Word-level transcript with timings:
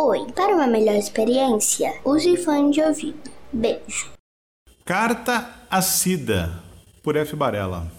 Oi. 0.00 0.26
Para 0.32 0.54
uma 0.54 0.68
melhor 0.68 0.94
experiência, 0.94 1.92
use 2.04 2.36
fone 2.36 2.70
de 2.70 2.80
ouvido. 2.80 3.18
Beijo. 3.52 4.12
Carta 4.84 5.50
a 5.68 5.82
Cida, 5.82 6.62
por 7.02 7.16
F. 7.16 7.34
Barella. 7.34 7.90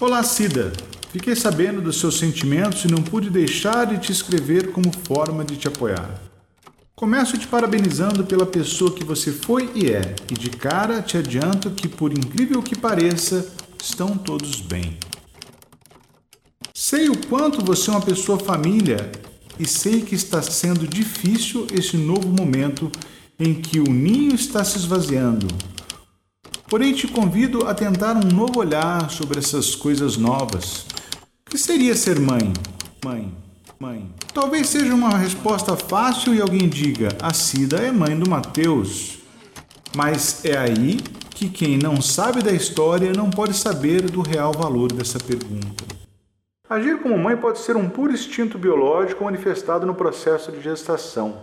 Olá, 0.00 0.22
Cida. 0.22 0.72
Fiquei 1.12 1.36
sabendo 1.36 1.82
dos 1.82 2.00
seus 2.00 2.18
sentimentos 2.18 2.82
e 2.86 2.88
não 2.88 3.02
pude 3.02 3.28
deixar 3.28 3.84
de 3.84 3.98
te 3.98 4.10
escrever 4.10 4.72
como 4.72 4.90
forma 5.06 5.44
de 5.44 5.58
te 5.58 5.68
apoiar. 5.68 6.27
Começo 6.98 7.38
te 7.38 7.46
parabenizando 7.46 8.24
pela 8.24 8.44
pessoa 8.44 8.92
que 8.92 9.04
você 9.04 9.30
foi 9.30 9.70
e 9.72 9.86
é, 9.86 10.16
e 10.28 10.34
de 10.34 10.50
cara 10.50 11.00
te 11.00 11.16
adianto 11.16 11.70
que, 11.70 11.86
por 11.86 12.10
incrível 12.10 12.60
que 12.60 12.76
pareça, 12.76 13.54
estão 13.80 14.18
todos 14.18 14.60
bem. 14.60 14.98
Sei 16.74 17.08
o 17.08 17.16
quanto 17.28 17.64
você 17.64 17.88
é 17.88 17.92
uma 17.92 18.00
pessoa 18.00 18.36
família 18.36 19.12
e 19.60 19.64
sei 19.64 20.00
que 20.00 20.16
está 20.16 20.42
sendo 20.42 20.88
difícil 20.88 21.68
esse 21.72 21.96
novo 21.96 22.26
momento 22.26 22.90
em 23.38 23.54
que 23.54 23.78
o 23.78 23.84
ninho 23.84 24.34
está 24.34 24.64
se 24.64 24.76
esvaziando, 24.76 25.46
Porém, 26.66 26.92
te 26.92 27.06
convido 27.06 27.66
a 27.66 27.74
tentar 27.74 28.14
um 28.14 28.28
novo 28.28 28.58
olhar 28.58 29.08
sobre 29.08 29.38
essas 29.38 29.74
coisas 29.74 30.18
novas. 30.18 30.84
O 31.46 31.50
que 31.50 31.56
seria 31.56 31.94
ser 31.94 32.20
mãe? 32.20 32.52
Mãe, 33.02 33.32
mãe. 33.80 34.10
Talvez 34.34 34.68
seja 34.68 34.92
uma 34.92 35.16
resposta 35.16 35.76
fácil 35.76 36.34
e 36.34 36.40
alguém 36.40 36.68
diga: 36.68 37.08
a 37.22 37.32
Cida 37.32 37.76
é 37.76 37.92
mãe 37.92 38.18
do 38.18 38.28
Mateus. 38.28 39.18
Mas 39.96 40.44
é 40.44 40.56
aí 40.56 40.98
que 41.30 41.48
quem 41.48 41.78
não 41.78 42.02
sabe 42.02 42.42
da 42.42 42.52
história 42.52 43.12
não 43.12 43.30
pode 43.30 43.56
saber 43.56 44.02
do 44.10 44.20
real 44.20 44.52
valor 44.52 44.92
dessa 44.92 45.18
pergunta. 45.18 45.84
Agir 46.68 47.00
como 47.00 47.16
mãe 47.16 47.36
pode 47.36 47.60
ser 47.60 47.76
um 47.76 47.88
puro 47.88 48.12
instinto 48.12 48.58
biológico 48.58 49.24
manifestado 49.24 49.86
no 49.86 49.94
processo 49.94 50.52
de 50.52 50.60
gestação. 50.60 51.38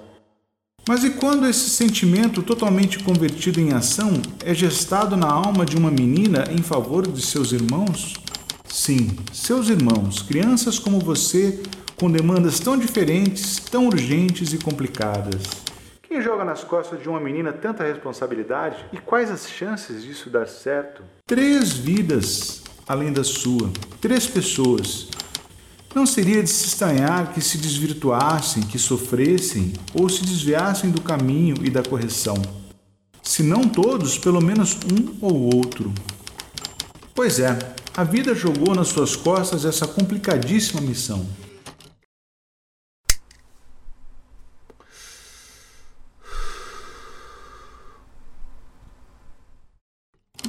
Mas 0.88 1.04
e 1.04 1.12
quando 1.12 1.48
esse 1.48 1.70
sentimento 1.70 2.44
totalmente 2.44 3.00
convertido 3.00 3.60
em 3.60 3.74
ação 3.74 4.22
é 4.44 4.54
gestado 4.54 5.18
na 5.18 5.28
alma 5.28 5.66
de 5.66 5.76
uma 5.76 5.90
menina 5.90 6.44
em 6.52 6.62
favor 6.62 7.08
de 7.08 7.22
seus 7.26 7.52
irmãos? 7.54 8.14
Sim, 8.68 9.18
seus 9.32 9.70
irmãos, 9.70 10.22
crianças 10.22 10.78
como 10.78 11.00
você, 11.00 11.64
com 11.96 12.12
demandas 12.12 12.60
tão 12.60 12.78
diferentes, 12.78 13.58
tão 13.60 13.88
urgentes 13.88 14.54
e 14.54 14.58
complicadas. 14.58 15.44
Quem 16.02 16.22
joga 16.22 16.46
nas 16.46 16.64
costas 16.64 17.02
de 17.02 17.10
uma 17.10 17.20
menina 17.20 17.52
tanta 17.52 17.84
responsabilidade? 17.84 18.86
E 18.94 18.98
quais 18.98 19.32
as 19.32 19.50
chances 19.50 20.04
disso 20.04 20.30
dar 20.30 20.48
certo? 20.48 21.04
Três 21.26 21.74
vidas 21.74 22.64
além 22.88 23.12
da 23.12 23.24
sua, 23.24 23.72
três 24.00 24.28
pessoas 24.28 25.10
não 25.96 26.06
seria 26.06 26.44
de 26.44 26.50
se 26.50 26.68
estranhar 26.68 27.34
que 27.34 27.40
se 27.40 27.58
desvirtuassem, 27.58 28.64
que 28.64 28.78
sofressem 28.78 29.72
ou 29.94 30.10
se 30.10 30.24
desviassem 30.24 30.92
do 30.92 31.02
caminho 31.02 31.56
e 31.64 31.70
da 31.70 31.82
correção. 31.82 32.36
Se 33.24 33.42
não 33.42 33.64
todos, 33.68 34.18
pelo 34.18 34.42
menos 34.42 34.78
um 34.92 35.16
ou 35.22 35.56
outro. 35.56 35.94
Pois 37.16 37.40
é, 37.40 37.58
a 37.96 38.04
vida 38.04 38.36
jogou 38.36 38.76
nas 38.76 38.90
suas 38.90 39.16
costas 39.16 39.64
essa 39.64 39.88
complicadíssima 39.88 40.82
missão. 40.82 41.26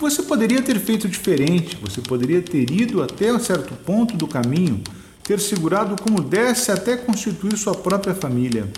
Você 0.07 0.23
poderia 0.23 0.63
ter 0.63 0.79
feito 0.79 1.09
diferente, 1.09 1.77
você 1.83 2.01
poderia 2.01 2.41
ter 2.41 2.71
ido 2.71 3.03
até 3.03 3.33
um 3.33 3.41
certo 3.41 3.75
ponto 3.75 4.17
do 4.17 4.29
caminho 4.29 4.81
ter 5.25 5.41
segurado 5.41 6.01
como 6.01 6.21
desse 6.21 6.71
até 6.71 6.97
constituir 6.97 7.59
sua 7.59 7.75
própria 7.75 8.15
família. 8.15 8.71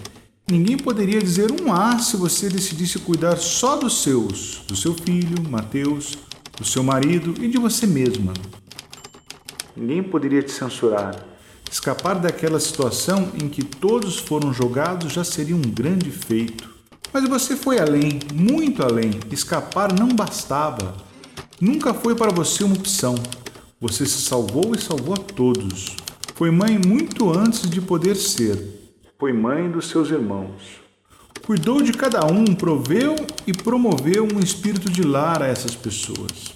Ninguém 0.50 0.78
poderia 0.78 1.20
dizer 1.20 1.52
um 1.52 1.70
A 1.70 1.98
se 1.98 2.16
você 2.16 2.48
decidisse 2.48 2.98
cuidar 3.00 3.36
só 3.36 3.76
dos 3.76 4.02
seus, 4.02 4.62
do 4.66 4.74
seu 4.74 4.94
filho, 4.94 5.46
Mateus, 5.50 6.16
do 6.56 6.64
seu 6.64 6.82
marido 6.82 7.34
e 7.44 7.48
de 7.48 7.58
você 7.58 7.86
mesma. 7.86 8.32
Ninguém 9.76 10.02
poderia 10.02 10.42
te 10.42 10.50
censurar. 10.50 11.14
Escapar 11.70 12.14
daquela 12.14 12.58
situação 12.58 13.32
em 13.34 13.50
que 13.50 13.62
todos 13.62 14.16
foram 14.16 14.50
jogados 14.50 15.12
já 15.12 15.24
seria 15.24 15.54
um 15.54 15.60
grande 15.60 16.10
feito. 16.10 16.70
Mas 17.12 17.28
você 17.28 17.54
foi 17.54 17.78
além, 17.78 18.18
muito 18.32 18.82
além. 18.82 19.10
Escapar 19.30 19.92
não 19.92 20.08
bastava. 20.08 21.06
Nunca 21.60 21.92
foi 21.92 22.14
para 22.14 22.32
você 22.32 22.62
uma 22.62 22.76
opção. 22.76 23.16
Você 23.80 24.06
se 24.06 24.22
salvou 24.22 24.74
e 24.76 24.80
salvou 24.80 25.14
a 25.14 25.18
todos. 25.18 25.96
Foi 26.36 26.52
mãe 26.52 26.78
muito 26.78 27.36
antes 27.36 27.68
de 27.68 27.80
poder 27.80 28.14
ser. 28.14 28.92
Foi 29.18 29.32
mãe 29.32 29.68
dos 29.68 29.88
seus 29.88 30.08
irmãos. 30.08 30.54
Cuidou 31.44 31.82
de 31.82 31.92
cada 31.92 32.24
um, 32.26 32.44
proveu 32.44 33.16
e 33.44 33.52
promoveu 33.52 34.28
um 34.32 34.38
espírito 34.38 34.88
de 34.88 35.02
lar 35.02 35.42
a 35.42 35.46
essas 35.46 35.74
pessoas. 35.74 36.52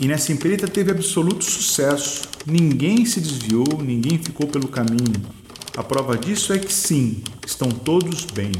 E 0.00 0.06
nessa 0.06 0.32
empreita 0.32 0.68
teve 0.68 0.92
absoluto 0.92 1.44
sucesso. 1.44 2.28
Ninguém 2.46 3.04
se 3.04 3.20
desviou, 3.20 3.82
ninguém 3.82 4.18
ficou 4.18 4.46
pelo 4.46 4.68
caminho. 4.68 5.20
A 5.76 5.82
prova 5.82 6.16
disso 6.16 6.52
é 6.52 6.60
que 6.60 6.72
sim, 6.72 7.24
estão 7.44 7.70
todos 7.70 8.24
bem. 8.26 8.52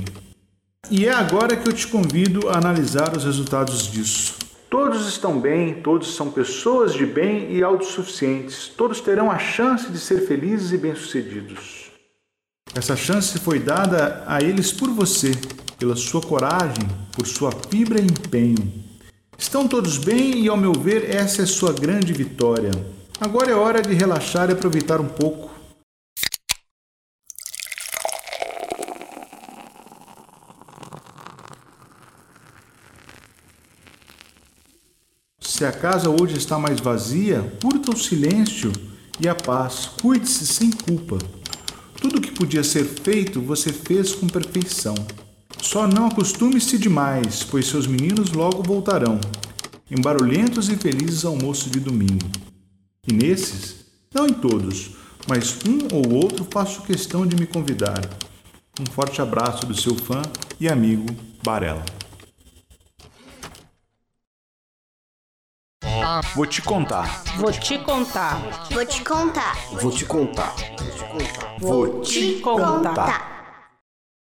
E 0.90 1.06
é 1.06 1.12
agora 1.12 1.56
que 1.56 1.68
eu 1.68 1.72
te 1.72 1.86
convido 1.86 2.48
a 2.48 2.58
analisar 2.58 3.16
os 3.16 3.24
resultados 3.24 3.90
disso. 3.90 4.41
Todos 4.72 5.06
estão 5.06 5.38
bem, 5.38 5.82
todos 5.82 6.14
são 6.14 6.30
pessoas 6.30 6.94
de 6.94 7.04
bem 7.04 7.52
e 7.52 7.62
autossuficientes, 7.62 8.68
todos 8.68 9.02
terão 9.02 9.30
a 9.30 9.38
chance 9.38 9.92
de 9.92 9.98
ser 9.98 10.26
felizes 10.26 10.72
e 10.72 10.78
bem-sucedidos. 10.78 11.90
Essa 12.74 12.96
chance 12.96 13.38
foi 13.38 13.58
dada 13.58 14.24
a 14.26 14.40
eles 14.40 14.72
por 14.72 14.88
você, 14.88 15.32
pela 15.78 15.94
sua 15.94 16.22
coragem, 16.22 16.88
por 17.14 17.26
sua 17.26 17.52
fibra 17.68 18.00
e 18.00 18.06
empenho. 18.06 18.72
Estão 19.36 19.68
todos 19.68 19.98
bem 19.98 20.42
e, 20.42 20.48
ao 20.48 20.56
meu 20.56 20.72
ver, 20.72 21.14
essa 21.14 21.42
é 21.42 21.46
sua 21.46 21.74
grande 21.74 22.14
vitória. 22.14 22.70
Agora 23.20 23.50
é 23.50 23.54
hora 23.54 23.82
de 23.82 23.92
relaxar 23.92 24.48
e 24.48 24.54
aproveitar 24.54 25.02
um 25.02 25.08
pouco 25.08 25.50
Se 35.62 35.66
a 35.66 35.70
casa 35.70 36.10
hoje 36.10 36.36
está 36.36 36.58
mais 36.58 36.80
vazia, 36.80 37.40
curta 37.62 37.92
o 37.92 37.96
silêncio 37.96 38.72
e 39.20 39.28
a 39.28 39.34
paz. 39.36 39.88
Cuide-se 40.02 40.44
sem 40.44 40.72
culpa. 40.72 41.18
Tudo 42.00 42.18
o 42.18 42.20
que 42.20 42.32
podia 42.32 42.64
ser 42.64 42.84
feito, 42.84 43.40
você 43.40 43.72
fez 43.72 44.12
com 44.12 44.26
perfeição. 44.26 44.96
Só 45.60 45.86
não 45.86 46.08
acostume-se 46.08 46.76
demais, 46.76 47.44
pois 47.44 47.68
seus 47.68 47.86
meninos 47.86 48.32
logo 48.32 48.60
voltarão, 48.60 49.20
em 49.88 50.02
barulhentos 50.02 50.68
e 50.68 50.74
felizes 50.74 51.24
almoços 51.24 51.70
de 51.70 51.78
domingo. 51.78 52.28
E 53.06 53.12
nesses, 53.12 53.84
não 54.12 54.26
em 54.26 54.32
todos, 54.32 54.96
mas 55.28 55.58
um 55.64 55.94
ou 55.94 56.24
outro 56.24 56.44
faço 56.50 56.82
questão 56.82 57.24
de 57.24 57.36
me 57.36 57.46
convidar. 57.46 58.00
Um 58.80 58.92
forte 58.92 59.22
abraço 59.22 59.64
do 59.64 59.80
seu 59.80 59.94
fã 59.94 60.22
e 60.58 60.68
amigo 60.68 61.06
Barella. 61.40 62.01
Vou 66.34 66.46
te 66.46 66.60
contar. 66.60 67.22
Vou 67.36 67.50
te 67.52 67.78
contar. 67.78 68.38
Vou 68.70 68.84
te 68.84 69.02
contar. 69.02 69.56
Vou 69.80 69.90
te 69.90 70.04
contar. 70.04 70.54
Vou 71.58 72.00
te 72.02 72.40
contar. 72.40 73.31